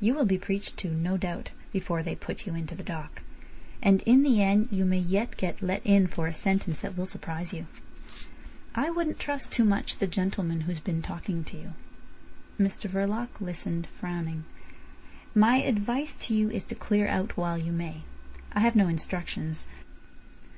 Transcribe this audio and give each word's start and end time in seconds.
"You 0.00 0.12
will 0.12 0.26
be 0.26 0.36
preached 0.36 0.76
to, 0.80 0.90
no 0.90 1.16
doubt, 1.16 1.50
before 1.72 2.02
they 2.02 2.14
put 2.14 2.46
you 2.46 2.54
into 2.54 2.74
the 2.74 2.82
dock. 2.82 3.22
And 3.82 4.02
in 4.02 4.22
the 4.22 4.42
end 4.42 4.68
you 4.70 4.84
may 4.84 4.98
yet 4.98 5.38
get 5.38 5.62
let 5.62 5.80
in 5.82 6.08
for 6.08 6.26
a 6.26 6.32
sentence 6.34 6.80
that 6.80 6.94
will 6.94 7.06
surprise 7.06 7.54
you. 7.54 7.66
I 8.74 8.90
wouldn't 8.90 9.18
trust 9.18 9.50
too 9.50 9.64
much 9.64 9.96
the 9.98 10.06
gentleman 10.06 10.60
who's 10.68 10.80
been 10.80 11.00
talking 11.00 11.42
to 11.44 11.56
you." 11.56 11.72
Mr 12.60 12.86
Verloc 12.86 13.40
listened, 13.40 13.86
frowning. 13.98 14.44
"My 15.34 15.62
advice 15.62 16.16
to 16.26 16.34
you 16.34 16.50
is 16.50 16.66
to 16.66 16.74
clear 16.74 17.08
out 17.08 17.38
while 17.38 17.56
you 17.58 17.72
may. 17.72 18.02
I 18.52 18.60
have 18.60 18.76
no 18.76 18.88
instructions. 18.88 19.66